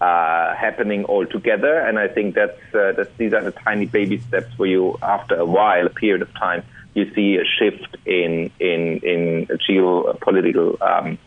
[0.00, 1.78] uh, happening altogether.
[1.78, 5.34] And I think that's, uh, that's these are the tiny baby steps where you, after
[5.36, 11.18] a while, a period of time, you see a shift in in in geopolitical um,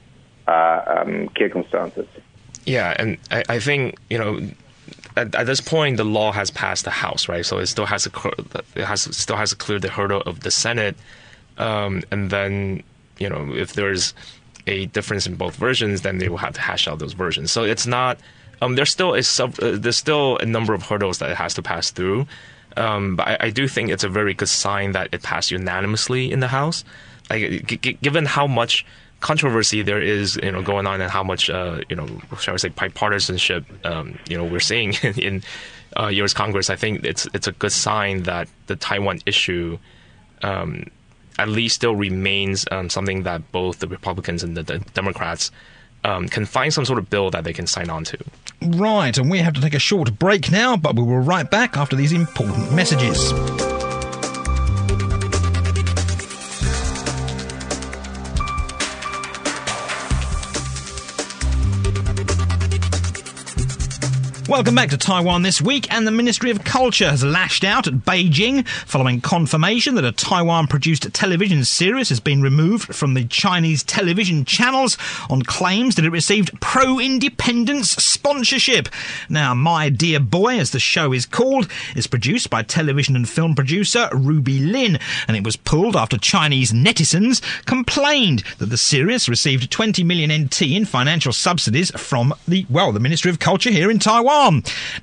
[0.48, 2.08] uh, um, circumstances.
[2.66, 4.50] Yeah, and I, I think you know
[5.16, 7.46] at, at, this point, the law has passed the House, right?
[7.46, 8.12] So it still has to
[8.76, 10.96] it has still has to clear the hurdle of the Senate,
[11.60, 12.84] um, and then
[13.20, 14.14] you know, if there's
[14.68, 17.52] a difference in both versions, then they will have to hash out those versions.
[17.52, 18.20] So it's not.
[18.62, 21.54] Um, there's still a sub, uh, there's still a number of hurdles that it has
[21.54, 22.28] to pass through.
[22.76, 26.32] Um, but I, I, do think it's a very good sign that it passed unanimously
[26.32, 26.84] in the House.
[27.32, 28.86] I, g- g- given how much
[29.22, 32.08] controversy there is, you know, going on, and how much, uh, you know,
[32.40, 35.42] shall we say, bipartisanship, um, you know, we're seeing in
[35.98, 36.34] uh, U.S.
[36.34, 39.80] Congress, I think it's it's a good sign that the Taiwan issue.
[40.42, 40.86] Um,
[41.40, 45.52] at least still remains um, something that both the Republicans and the, the Democrats
[46.04, 48.18] um, can find some sort of bill that they can sign on to.
[48.62, 51.78] Right, and we have to take a short break now, but we will right back
[51.78, 53.32] after these important messages.
[64.50, 67.94] Welcome back to Taiwan this week, and the Ministry of Culture has lashed out at
[67.94, 73.84] Beijing following confirmation that a Taiwan produced television series has been removed from the Chinese
[73.84, 74.98] television channels
[75.30, 78.90] on claims that it received pro independence sponsorship.
[79.30, 83.54] Now, My Dear Boy, as the show is called, is produced by television and film
[83.54, 89.70] producer Ruby Lin, and it was pulled after Chinese netizens complained that the series received
[89.70, 94.00] 20 million NT in financial subsidies from the, well, the Ministry of Culture here in
[94.00, 94.39] Taiwan.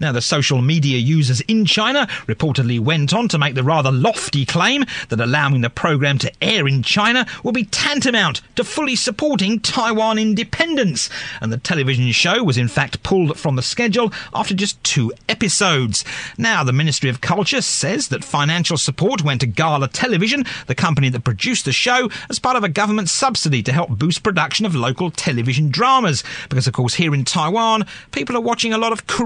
[0.00, 4.46] Now, the social media users in China reportedly went on to make the rather lofty
[4.46, 9.60] claim that allowing the program to air in China will be tantamount to fully supporting
[9.60, 11.10] Taiwan independence.
[11.42, 16.02] And the television show was in fact pulled from the schedule after just two episodes.
[16.38, 21.10] Now, the Ministry of Culture says that financial support went to Gala Television, the company
[21.10, 24.74] that produced the show, as part of a government subsidy to help boost production of
[24.74, 26.24] local television dramas.
[26.48, 29.25] Because, of course, here in Taiwan, people are watching a lot of Korean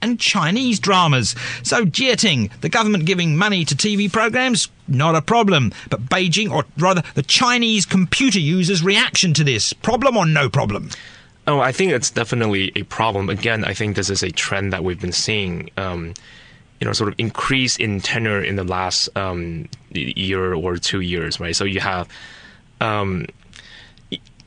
[0.00, 1.34] and Chinese dramas.
[1.62, 5.72] So, Jieting, the government giving money to TV programs, not a problem.
[5.88, 10.90] But Beijing, or rather the Chinese computer users' reaction to this, problem or no problem?
[11.46, 13.28] Oh, I think it's definitely a problem.
[13.28, 15.70] Again, I think this is a trend that we've been seeing.
[15.76, 16.14] Um,
[16.80, 21.38] you know, sort of increase in tenure in the last um, year or two years,
[21.38, 21.54] right?
[21.54, 22.08] So you have,
[22.80, 23.26] um,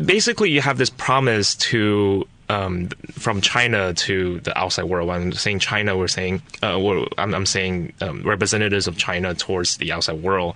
[0.03, 5.07] basically, you have this promise to um, from China to the outside world.
[5.07, 9.33] When I'm saying China, we're saying, uh, we're, I'm, I'm, saying um, representatives of China
[9.33, 10.55] towards the outside world,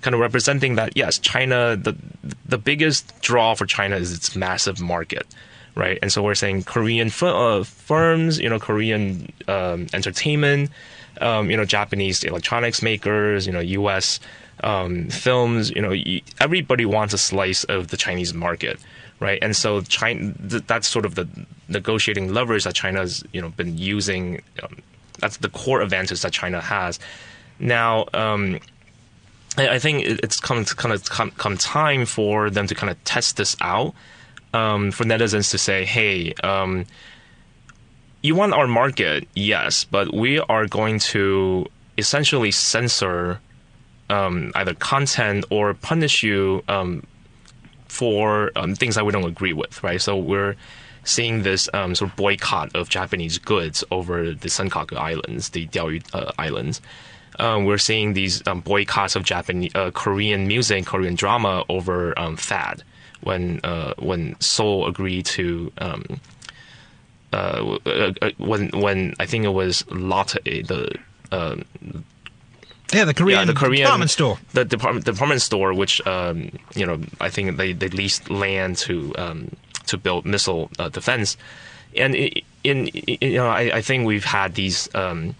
[0.00, 1.96] kind of representing that yes, China, the
[2.46, 5.26] the biggest draw for China is its massive market,
[5.74, 5.98] right?
[6.02, 10.70] And so we're saying Korean f- uh, firms, you know, Korean um, entertainment,
[11.20, 14.20] um, you know, Japanese electronics makers, you know, U.S.
[14.62, 15.94] Um, films, you know,
[16.38, 18.78] everybody wants a slice of the Chinese market
[19.20, 19.38] right?
[19.42, 21.28] And so China, th- that's sort of the
[21.68, 24.42] negotiating leverage that China's you know been using.
[24.62, 24.82] Um,
[25.18, 26.98] that's the core advantage that China has.
[27.58, 28.58] Now, um,
[29.56, 33.02] I, I, think it's come kind of come, come, time for them to kind of
[33.04, 33.94] test this out.
[34.52, 36.32] Um, for netizens to say, hey.
[36.42, 36.86] Um,
[38.22, 41.66] you want our market, yes, but we are going to
[41.98, 43.38] essentially censor
[44.08, 47.02] um, either content or punish you um,
[47.94, 50.00] for um, things that we don't agree with, right?
[50.00, 50.56] So we're
[51.04, 56.02] seeing this um, sort of boycott of Japanese goods over the Senkaku Islands, the Diaoyu
[56.12, 56.80] uh, Islands.
[57.38, 62.36] Um, we're seeing these um, boycotts of Japanese, uh, Korean music, Korean drama over um,
[62.36, 62.82] THAAD.
[63.22, 66.20] When uh, when Seoul agreed to um,
[67.32, 70.98] uh, uh, uh, when when I think it was Lotte, the
[72.92, 74.38] yeah, the Korean, yeah, the Korean department store.
[74.52, 79.14] The department department store, which um, you know, I think they, they leased land to
[79.16, 81.36] um, to build missile uh, defense,
[81.96, 82.14] and
[82.62, 85.34] in, you know, I, I, think we've had these um,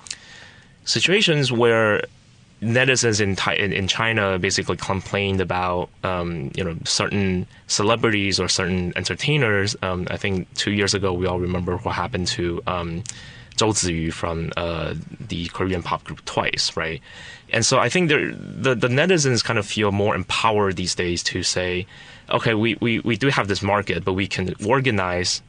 [0.84, 2.02] situations where
[2.62, 8.92] netizens in, in, in China basically complained about um, you know certain celebrities or certain
[8.96, 9.76] entertainers.
[9.82, 13.04] Um, I think two years ago we all remember what happened to um,
[13.56, 17.00] Zhou Ziyu from uh, the Korean pop group Twice, right?
[17.50, 21.42] And so I think the the netizens kind of feel more empowered these days to
[21.42, 21.86] say,
[22.30, 25.42] okay, we, we, we do have this market, but we can organize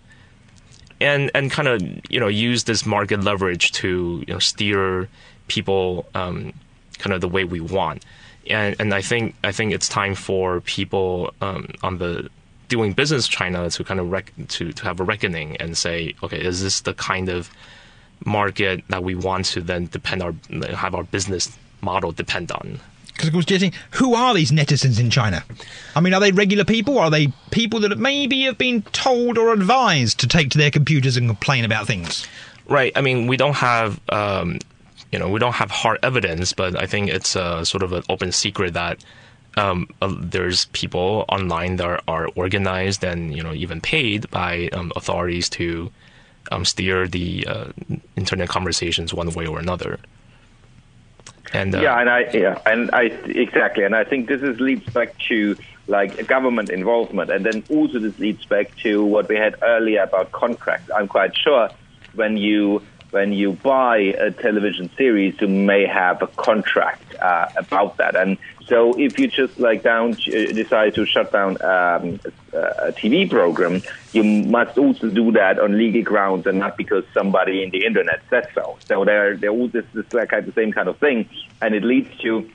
[1.02, 5.10] and and kind of you know use this market leverage to you know steer
[5.48, 6.54] people um,
[6.98, 8.04] kind of the way we want.
[8.50, 12.30] And and I think I think it's time for people um, on the
[12.68, 16.40] doing business China to kind of rec- to to have a reckoning and say, okay,
[16.40, 17.50] is this the kind of
[18.26, 20.34] market that we want to then depend our
[20.76, 22.80] have our business model depend on.
[23.08, 25.44] Because of course, Jesse, who are these netizens in China?
[25.96, 27.00] I mean, are they regular people?
[27.00, 31.16] Are they people that maybe have been told or advised to take to their computers
[31.16, 32.28] and complain about things?
[32.68, 32.92] Right.
[32.96, 34.60] I mean, we don't have, um,
[35.14, 38.04] you know, we don't have hard evidence, but I think it's a, sort of an
[38.10, 39.02] open secret that
[39.58, 44.68] um, uh, there's people online that are, are, organized and you know even paid by
[44.74, 45.92] um, authorities to
[46.52, 47.66] um, steer the uh,
[48.16, 50.00] internet conversations one way or another.
[51.54, 54.92] And uh, yeah, and I yeah, and I exactly, and I think this is leads
[54.92, 55.56] back to
[55.88, 60.32] like government involvement, and then also this leads back to what we had earlier about
[60.32, 60.90] contracts.
[60.94, 61.70] I'm quite sure
[62.14, 62.82] when you
[63.16, 68.14] when you buy a television series, you may have a contract uh, about that.
[68.14, 72.20] And so, if you just like down uh, decide to shut down um,
[72.52, 77.64] a TV program, you must also do that on legal grounds and not because somebody
[77.64, 78.78] in the internet said so.
[78.86, 81.30] So there, there all this, this like the same kind of thing,
[81.62, 82.50] and it leads to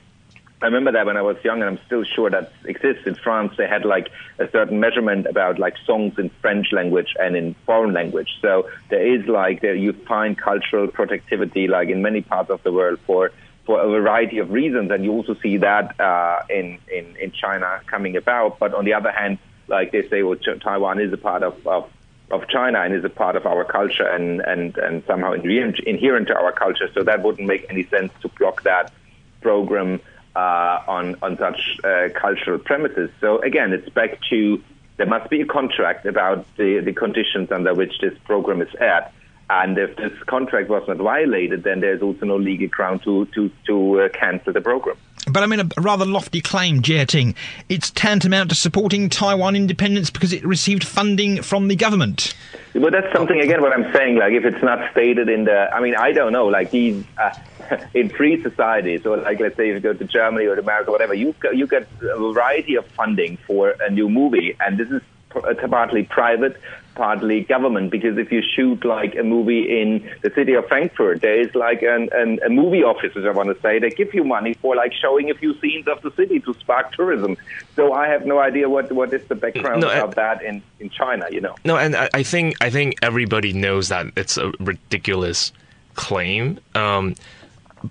[0.61, 3.53] I remember that when I was young, and I'm still sure that exists in France.
[3.57, 7.93] They had like a certain measurement about like songs in French language and in foreign
[7.93, 8.29] language.
[8.41, 12.71] So there is like there you find cultural protectivity like in many parts of the
[12.71, 13.31] world for
[13.65, 17.81] for a variety of reasons, and you also see that uh, in in in China
[17.87, 18.59] coming about.
[18.59, 21.89] But on the other hand, like they say, well, Taiwan is a part of, of
[22.29, 26.35] of China and is a part of our culture and and and somehow inherent to
[26.35, 26.89] our culture.
[26.93, 28.93] So that wouldn't make any sense to block that
[29.41, 29.99] program
[30.35, 33.09] uh, on on such uh, cultural premises.
[33.19, 34.61] So again, it's back to
[34.97, 39.05] there must be a contract about the, the conditions under which this program is aired.
[39.49, 43.51] And if this contract was not violated, then there's also no legal ground to to
[43.67, 44.97] to uh, cancel the program.
[45.27, 47.35] But I mean, a rather lofty claim, Jieting.
[47.69, 52.33] It's tantamount to supporting Taiwan independence because it received funding from the government.
[52.73, 53.61] Well, that's something again.
[53.61, 56.47] What I'm saying, like if it's not stated in the, I mean, I don't know.
[56.47, 57.33] Like these uh,
[57.93, 60.93] in free societies, or like let's say if you go to Germany or America, or
[60.93, 65.01] whatever, you you get a variety of funding for a new movie, and this is
[65.29, 66.59] partly private,
[66.95, 67.91] partly government.
[67.91, 71.81] Because if you shoot like a movie in the city of Frankfurt, there is like
[71.81, 74.75] an, an, a movie office, as I want to say, they give you money for
[74.75, 77.37] like showing a few scenes of the city to spark tourism.
[77.75, 80.89] So I have no idea what what is the background no, of that in in
[80.89, 81.27] China.
[81.31, 81.55] You know.
[81.65, 85.51] No, and I, I think I think everybody knows that it's a ridiculous
[85.95, 86.59] claim.
[86.75, 87.15] Um,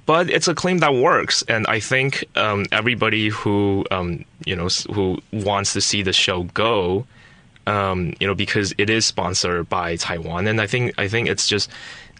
[0.07, 4.69] but it's a claim that works, and I think um, everybody who um, you know
[4.93, 7.07] who wants to see the show go
[7.67, 10.47] um, you know, because it is sponsored by Taiwan.
[10.47, 11.71] And I think I think it's just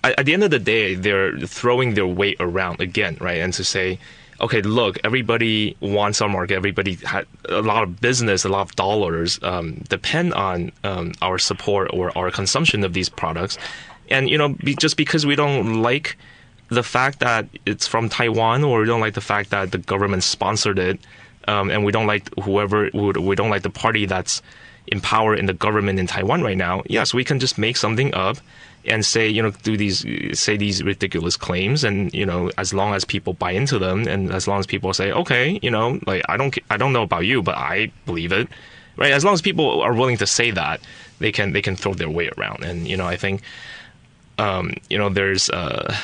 [0.05, 3.39] at, the end of the day, they're throwing their weight around again, right?
[3.39, 3.99] And to say,
[4.41, 6.55] okay, look, everybody wants our market.
[6.55, 11.39] Everybody had a lot of business, a lot of dollars um, depend on um, our
[11.39, 13.59] support or our consumption of these products.
[14.09, 16.17] And you know, be, just because we don't like
[16.69, 20.23] the fact that it's from Taiwan, or we don't like the fact that the government
[20.23, 21.01] sponsored it,
[21.47, 24.41] um, and we don't like whoever we don't like the party that's
[24.87, 28.15] in power in the government in Taiwan right now, yes, we can just make something
[28.15, 28.39] up
[28.87, 30.05] and say, you know, do these,
[30.39, 31.85] say these ridiculous claims.
[31.85, 34.93] And, you know, as long as people buy into them and as long as people
[34.95, 38.33] say, okay, you know, like, I don't, I don't know about you, but I believe
[38.33, 38.49] it,
[38.97, 39.13] right?
[39.13, 40.81] As long as people are willing to say that,
[41.19, 42.65] they can, they can throw their weight around.
[42.65, 43.43] And, you know, I think,
[44.39, 45.95] um, you know, there's, uh,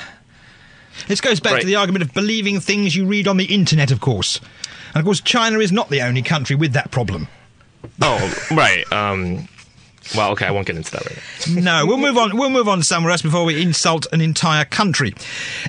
[1.09, 1.61] this goes back right.
[1.61, 4.41] to the argument of believing things you read on the internet, of course.
[4.89, 7.29] And of course, China is not the only country with that problem.
[8.03, 8.90] Oh, right.
[8.92, 9.49] Um,
[10.14, 11.19] well, okay, I won't get into that right
[11.55, 11.81] now.
[11.81, 12.37] no, we'll move on.
[12.37, 15.14] We'll move on somewhere else before we insult an entire country.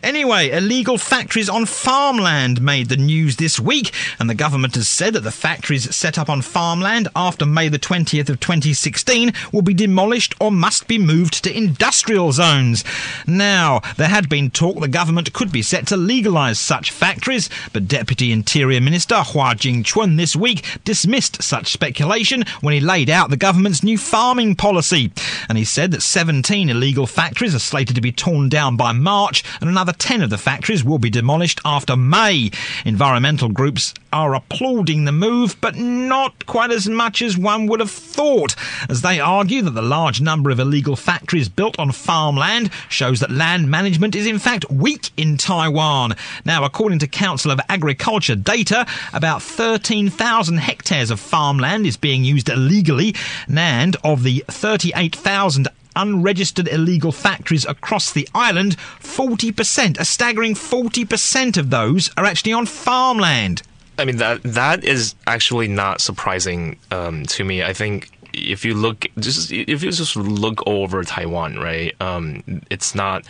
[0.04, 5.13] Anyway, illegal factories on farmland made the news this week, and the government has said
[5.13, 9.73] that the factories set up on farmland after May the 20th of 2016 will be
[9.73, 12.84] demolished or must be moved to industrial zones.
[13.26, 17.88] Now, there had been talk the government could be set to legalise such factories, but
[17.88, 23.38] Deputy Interior Minister Hua Jing-chun this week dismissed such speculation when he laid out the
[23.38, 25.10] government's new farm farming policy.
[25.48, 29.42] And he said that 17 illegal factories are slated to be torn down by March,
[29.62, 32.52] and another 10 of the factories will be demolished after May.
[32.84, 37.91] Environmental groups are applauding the move, but not quite as much as one would have
[37.91, 38.56] thought,
[38.89, 43.30] as they argue that the large number of illegal factories built on farmland shows that
[43.30, 46.15] land management is in fact weak in Taiwan.
[46.45, 52.49] Now, according to Council of Agriculture data, about 13,000 hectares of farmland is being used
[52.49, 53.13] illegally,
[53.47, 61.69] and of the 38,000 unregistered illegal factories across the island, 40%, a staggering 40% of
[61.69, 63.63] those are actually on farmland.
[63.97, 67.63] I mean that that is actually not surprising um, to me.
[67.63, 71.95] I think if you look just if you just look over Taiwan, right?
[71.99, 73.25] Um, it's not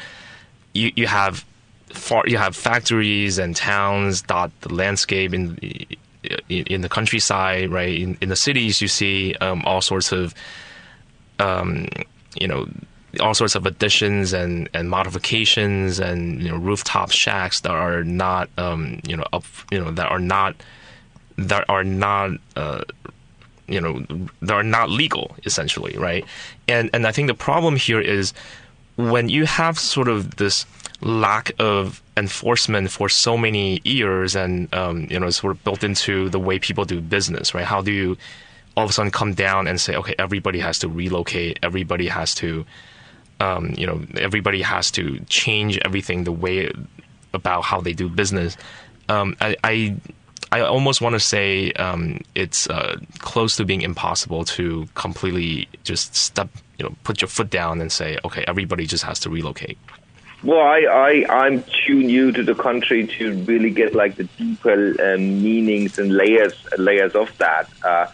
[0.73, 1.45] you you have
[1.89, 5.57] far, you have factories and towns dot the landscape in
[6.49, 7.97] in, the countryside, right?
[7.97, 10.33] In, in the cities, you see um, all sorts of
[11.39, 11.87] um,
[12.39, 12.67] you know,
[13.21, 18.49] all sorts of additions and, and modifications and you know rooftop shacks that are not
[18.57, 20.55] um, you know up you know that are not
[21.37, 22.83] that are not uh,
[23.67, 24.05] you know
[24.41, 26.25] that are not legal essentially right?
[26.67, 28.33] And and I think the problem here is
[28.97, 30.65] when you have sort of this
[31.01, 36.29] lack of enforcement for so many years and um, you know sort of built into
[36.29, 37.65] the way people do business right?
[37.65, 38.17] How do you
[38.75, 41.57] all of a sudden come down and say okay everybody has to relocate.
[41.63, 42.65] Everybody has to
[43.39, 46.71] um, you know everybody has to change everything the way
[47.33, 48.57] about how they do business
[49.09, 49.95] um, I, I
[50.51, 56.15] I almost want to say um, it's uh, close to being impossible to completely just
[56.15, 59.77] step, you know, put your foot down and say, okay, everybody just has to relocate.
[60.43, 64.95] Well, I, I, I'm too new to the country to really get like the deeper
[65.01, 67.67] um, meanings and layers layers of that.
[67.83, 68.07] Uh,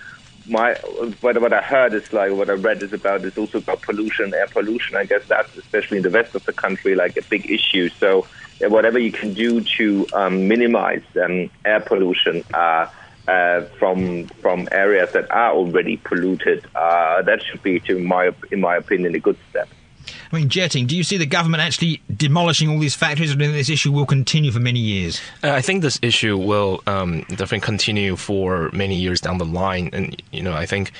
[0.45, 0.75] my
[1.21, 4.33] what, what I heard is like what I read is about is also about pollution,
[4.33, 4.95] air pollution.
[4.95, 7.89] I guess that's especially in the west of the country like a big issue.
[7.99, 8.27] So
[8.59, 12.43] whatever you can do to um, minimize um, air pollution.
[12.53, 12.87] Uh,
[13.25, 18.59] uh, from from areas that are already polluted, uh, that should be, to my in
[18.59, 19.69] my opinion, a good step.
[20.33, 23.51] I mean, Jieting, do you see the government actually demolishing all these factories, or do
[23.51, 25.21] this issue will continue for many years?
[25.43, 29.91] Uh, I think this issue will um, definitely continue for many years down the line,
[29.93, 30.91] and you know, I think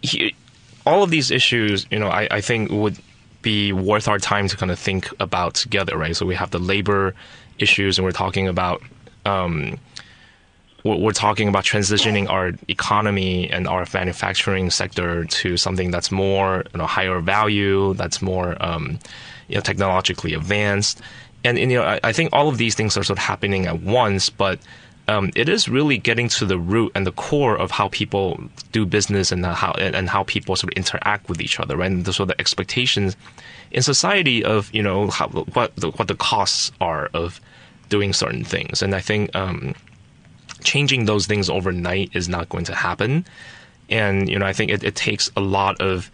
[0.00, 0.34] he,
[0.86, 2.96] all of these issues, you know, I, I think would
[3.42, 6.16] be worth our time to kind of think about together, right?
[6.16, 7.14] So we have the labor
[7.58, 8.82] issues, and we're talking about.
[9.26, 9.78] Um,
[10.94, 16.78] we're talking about transitioning our economy and our manufacturing sector to something that's more you
[16.78, 18.98] know higher value, that's more um,
[19.48, 21.00] you know technologically advanced,
[21.44, 23.66] and, and you know I, I, think all of these things are sort of happening
[23.66, 24.58] at once, but
[25.08, 28.40] um, it is really getting to the root and the core of how people
[28.72, 31.90] do business and how and how people sort of interact with each other, right?
[31.90, 33.16] And the sort of expectations
[33.70, 37.40] in society of you know how, what the, what the costs are of
[37.88, 39.34] doing certain things, and I think.
[39.34, 39.74] Um,
[40.66, 43.24] changing those things overnight is not going to happen.
[43.88, 46.10] And, you know, I think it, it takes a lot of,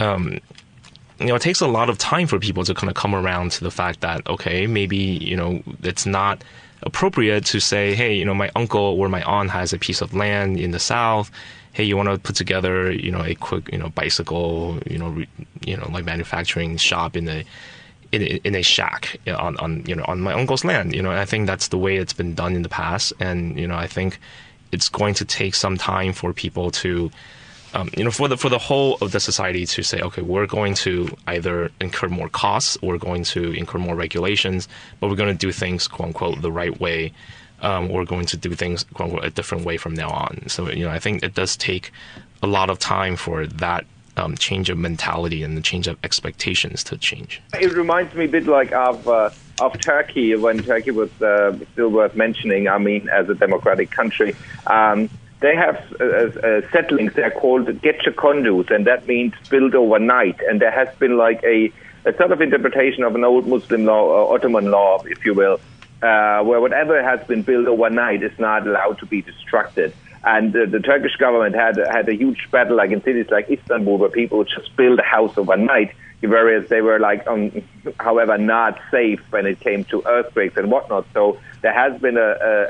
[0.00, 0.40] um,
[1.20, 3.52] you know, it takes a lot of time for people to kind of come around
[3.52, 6.42] to the fact that, okay, maybe, you know, it's not
[6.82, 10.12] appropriate to say, hey, you know, my uncle or my aunt has a piece of
[10.12, 11.30] land in the South.
[11.72, 15.10] Hey, you want to put together, you know, a quick, you know, bicycle, you know,
[15.10, 15.28] re,
[15.64, 17.44] you know, like manufacturing shop in the
[18.22, 20.94] in, in a shack on, on you know on my uncle's land.
[20.94, 23.66] You know, I think that's the way it's been done in the past, and you
[23.66, 24.18] know, I think
[24.72, 27.10] it's going to take some time for people to.
[27.74, 30.46] Um, you know, for the for the whole of the society to say, okay, we're
[30.46, 34.66] going to either incur more costs we're going to incur more regulations,
[34.98, 37.12] but we're going to do things quote unquote the right way.
[37.60, 40.48] Um, we're going to do things quote unquote a different way from now on.
[40.48, 41.92] So you know, I think it does take
[42.42, 43.84] a lot of time for that
[44.16, 47.42] um, change of mentality and the change of expectations to change.
[47.60, 51.88] It reminds me a bit like of uh, of Turkey when Turkey was uh, still
[51.88, 52.68] worth mentioning.
[52.68, 54.34] I mean, as a democratic country.
[54.66, 55.08] Um,
[55.40, 57.12] they have uh, uh, settlings.
[57.12, 60.40] They're called gecekondu, and that means build overnight.
[60.48, 61.70] And there has been like a,
[62.06, 65.60] a sort of interpretation of an old Muslim law, or Ottoman law, if you will,
[66.02, 69.92] uh, where whatever has been built overnight is not allowed to be destructed.
[70.24, 73.98] And the, the Turkish government had had a huge battle, like in cities like Istanbul,
[73.98, 77.62] where people would just build a house overnight, whereas they were like, um,
[78.00, 81.06] however, not safe when it came to earthquakes and whatnot.
[81.14, 82.20] So there has been a,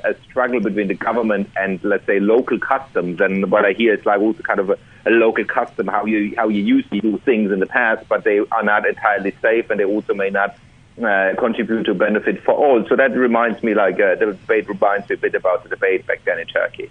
[0.05, 3.21] a, a struggle between the government and, let's say, local customs.
[3.21, 6.35] And what I hear is like also kind of a, a local custom, how you
[6.37, 9.71] how you used to do things in the past, but they are not entirely safe,
[9.71, 10.59] and they also may not
[11.03, 12.85] uh, contribute to benefit for all.
[12.89, 16.07] So that reminds me, like uh, the debate reminds me a bit about the debate
[16.07, 16.91] back then in Turkey.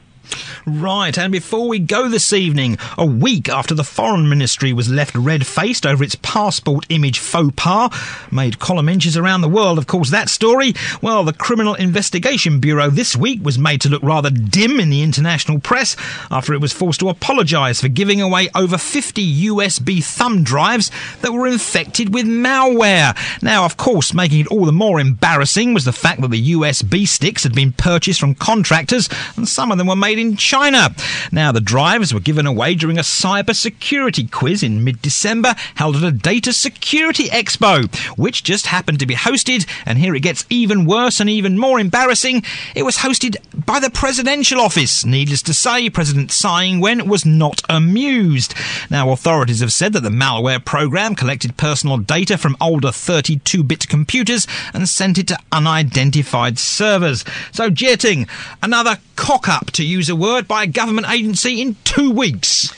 [0.66, 5.16] Right, and before we go this evening, a week after the Foreign Ministry was left
[5.16, 7.92] red faced over its passport image faux pas,
[8.32, 10.74] made column inches around the world, of course, that story.
[11.02, 15.04] Well, the Criminal Investigation Bureau this week was made to look rather dim in the
[15.04, 15.96] international press
[16.32, 20.90] after it was forced to apologise for giving away over 50 USB thumb drives
[21.22, 23.16] that were infected with malware.
[23.42, 27.08] Now, of course, making it all the more embarrassing was the fact that the USB
[27.08, 30.94] sticks had been purchased from contractors and some of them were made in China.
[31.32, 35.96] Now, the drives were given away during a cyber security quiz in mid December held
[35.98, 40.46] at a data security expo, which just happened to be hosted, and here it gets
[40.50, 42.44] even worse and even more embarrassing.
[42.76, 45.06] It was hosted by the presidential office.
[45.06, 48.54] Needless to say, President Tsai Ing-wen was not amused.
[48.90, 54.48] Now, authorities have said that the malware program collected personal data from older 32-bit computers
[54.74, 57.24] and sent it to unidentified servers.
[57.52, 58.28] So, Jieting,
[58.62, 62.74] another cock up, to use a word, by a government agency in two weeks.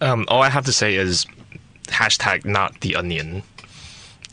[0.00, 1.26] Um, all I have to say is
[1.86, 3.42] hashtag not the onion.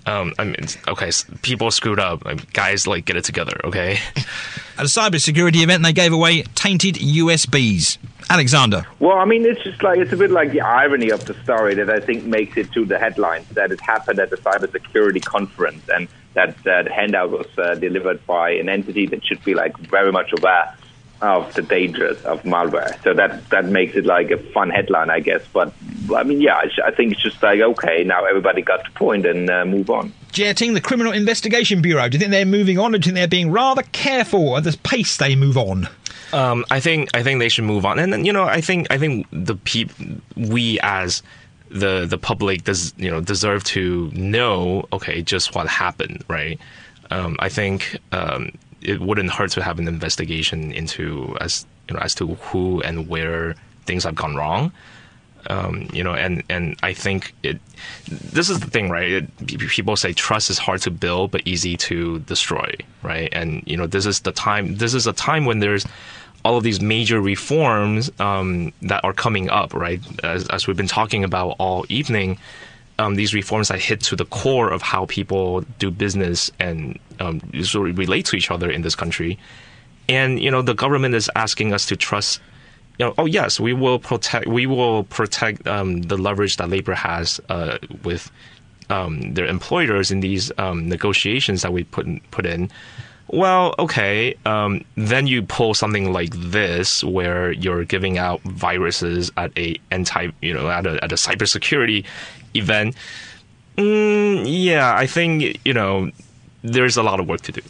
[0.06, 0.56] Um, I mean,
[0.88, 2.24] okay, s- people screwed up.
[2.24, 4.00] Like, guys, like, get it together, okay?
[4.16, 7.98] At a cybersecurity event, they gave away tainted USBs.
[8.30, 8.86] Alexander.
[9.00, 11.76] Well, I mean, it's just like it's a bit like the irony of the story
[11.76, 15.88] that I think makes it to the headlines that it happened at the cybersecurity conference,
[15.94, 20.12] and that that handout was uh, delivered by an entity that should be like very
[20.12, 20.76] much aware
[21.22, 23.02] of the dangers of malware.
[23.04, 25.42] So that that makes it like a fun headline, I guess.
[25.52, 25.74] But
[26.16, 29.50] I mean, yeah, I, think it's just like okay, now everybody got the point and
[29.50, 30.14] uh, move on.
[30.32, 32.08] Jieting, the Criminal Investigation Bureau.
[32.10, 34.64] Do you think they're moving on or do you think they're being rather careful at
[34.64, 35.88] the pace they move on?
[36.34, 38.88] Um, I think I think they should move on, and then, you know, I think
[38.92, 39.92] I think the peop-
[40.36, 41.24] we as
[41.70, 46.60] the the public does you know deserve to know okay just what happened, right?
[47.12, 48.52] Um, I think um,
[48.82, 53.08] it wouldn't hurt to have an investigation into as you know as to who and
[53.08, 53.56] where
[53.86, 54.72] things have gone wrong.
[55.50, 57.60] Um, you know, and and I think it.
[58.10, 59.10] This is the thing, right?
[59.10, 63.30] It, people say trust is hard to build but easy to destroy, right?
[63.32, 64.76] And you know, this is the time.
[64.76, 65.86] This is a time when there's
[66.44, 70.02] all of these major reforms um, that are coming up, right?
[70.24, 72.38] As, as we've been talking about all evening,
[73.00, 77.42] um, these reforms that hit to the core of how people do business and um,
[77.64, 79.38] sort of relate to each other in this country.
[80.10, 82.40] And you know, the government is asking us to trust.
[83.00, 84.48] You know, oh yes, we will protect.
[84.48, 88.32] We will protect um, the leverage that labor has uh, with
[88.90, 92.72] um, their employers in these um, negotiations that we put in, put in.
[93.30, 94.36] Well, okay.
[94.46, 100.30] Um, then you pull something like this, where you're giving out viruses at a anti,
[100.42, 102.06] you know, at a at a cybersecurity
[102.58, 102.96] event.
[103.78, 106.12] Mm, yeah, I think you know
[106.64, 107.62] there's a lot of work to do.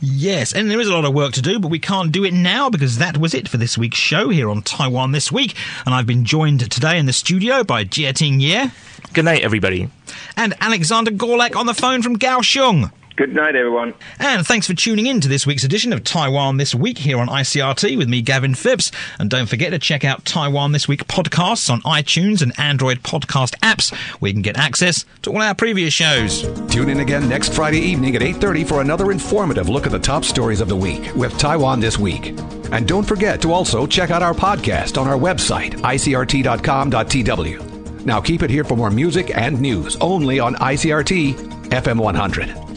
[0.00, 2.32] Yes, and there is a lot of work to do, but we can't do it
[2.34, 5.54] now because that was it for this week's show here on Taiwan This Week.
[5.86, 8.70] And I've been joined today in the studio by Jieting Ye
[9.12, 9.88] Good night, everybody.
[10.36, 12.90] and Alexander Görlach on the phone from Kaohsiung.
[13.14, 13.92] Good night, everyone.
[14.18, 17.28] And thanks for tuning in to this week's edition of Taiwan This Week here on
[17.28, 18.90] ICRT with me, Gavin Phipps.
[19.18, 23.54] And don't forget to check out Taiwan This Week podcasts on iTunes and Android podcast
[23.58, 26.42] apps where you can get access to all our previous shows.
[26.70, 30.24] Tune in again next Friday evening at 8:30 for another informative look at the top
[30.24, 32.28] stories of the week with Taiwan this week.
[32.72, 37.60] And don't forget to also check out our podcast on our website icrt.com.tw.
[38.06, 41.34] Now keep it here for more music and news only on ICRT
[41.68, 42.71] FM 100.